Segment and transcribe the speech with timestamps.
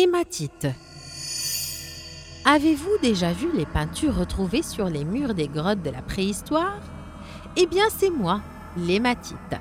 [0.00, 0.68] Hématite.
[2.44, 6.78] Avez-vous déjà vu les peintures retrouvées sur les murs des grottes de la préhistoire?
[7.56, 8.40] Eh bien, c'est moi,
[8.76, 9.56] l'hématite,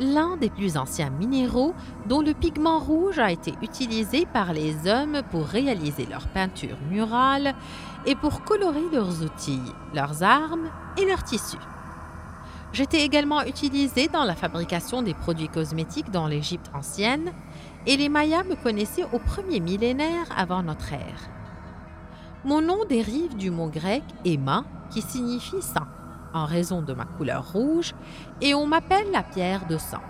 [0.00, 1.74] l'un des plus anciens minéraux
[2.06, 7.54] dont le pigment rouge a été utilisé par les hommes pour réaliser leurs peintures murales
[8.06, 9.60] et pour colorer leurs outils,
[9.92, 11.58] leurs armes et leurs tissus.
[12.74, 17.32] J'étais également utilisé dans la fabrication des produits cosmétiques dans l'Égypte ancienne
[17.86, 21.30] et les Mayas me connaissaient au premier millénaire avant notre ère.
[22.44, 25.86] Mon nom dérive du mot grec Emma qui signifie sang
[26.32, 27.94] en raison de ma couleur rouge
[28.40, 30.02] et on m'appelle la pierre de sang.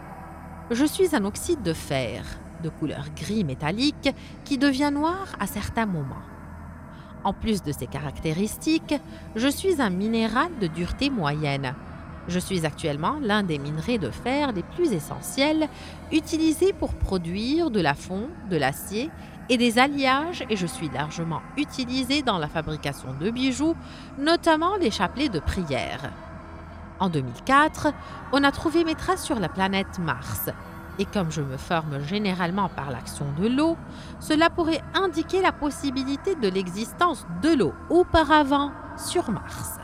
[0.71, 2.25] Je suis un oxyde de fer
[2.63, 4.09] de couleur gris métallique
[4.47, 6.25] qui devient noir à certains moments.
[7.25, 8.95] En plus de ces caractéristiques,
[9.37, 11.75] je suis un minéral de dureté moyenne
[12.29, 15.69] je suis actuellement l'un des minerais de fer les plus essentiels
[16.13, 19.11] utilisés pour produire de la fonte, de l'acier
[19.49, 23.75] et des alliages et je suis largement utilisé dans la fabrication de bijoux,
[24.19, 26.11] notamment les chapelets de prière.
[27.01, 27.93] En 2004,
[28.33, 30.49] on a trouvé mes traces sur la planète Mars.
[30.99, 33.77] Et comme je me forme généralement par l'action de l'eau,
[34.21, 39.84] cela pourrait indiquer la possibilité de l'existence de l'eau auparavant sur Mars.